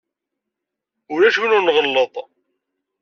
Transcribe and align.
Ulac 1.13 1.37
win 1.39 1.55
ur 1.57 1.63
nɣelleḍ. 1.63 2.13